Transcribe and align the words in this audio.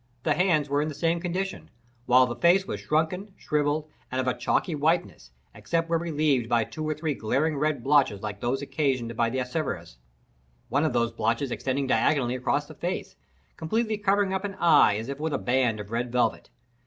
The 0.23 0.33
hands 0.33 0.67
were 0.67 0.81
in 0.81 0.87
the 0.87 0.95
same 0.95 1.19
condition, 1.19 1.69
while 2.07 2.25
the 2.25 2.35
face 2.35 2.65
was 2.65 2.79
shrunken, 2.79 3.35
shrivelled, 3.37 3.87
and 4.11 4.19
of 4.19 4.27
a 4.27 4.33
chalky 4.35 4.73
whiteness, 4.73 5.29
except 5.53 5.91
where 5.91 5.99
relieved 5.99 6.49
by 6.49 6.63
two 6.63 6.89
or 6.89 6.95
three 6.95 7.13
glaring 7.13 7.55
red 7.55 7.83
blotches 7.83 8.23
like 8.23 8.41
those 8.41 8.63
occasioned 8.63 9.15
by 9.15 9.29
the 9.29 9.37
erysipelas: 9.37 9.97
one 10.69 10.85
of 10.85 10.93
these 10.93 11.11
blotches 11.11 11.51
extended 11.51 11.85
diagonally 11.87 12.33
across 12.33 12.65
the 12.65 12.73
face, 12.73 13.15
completely 13.57 13.99
covering 13.99 14.33
up 14.33 14.43
an 14.43 14.55
eye 14.55 14.95
as 14.97 15.07
if 15.07 15.19
with 15.19 15.33
a 15.35 15.37
band 15.37 15.79
of 15.79 15.91
red 15.91 16.11
velvet. 16.11 16.49